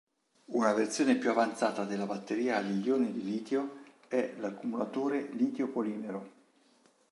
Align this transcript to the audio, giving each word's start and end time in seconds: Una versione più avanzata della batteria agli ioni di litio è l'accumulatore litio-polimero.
Una 0.47 0.73
versione 0.73 1.15
più 1.15 1.29
avanzata 1.29 1.83
della 1.85 2.07
batteria 2.07 2.57
agli 2.57 2.83
ioni 2.87 3.11
di 3.13 3.23
litio 3.23 3.81
è 4.07 4.33
l'accumulatore 4.39 5.29
litio-polimero. 5.33 6.31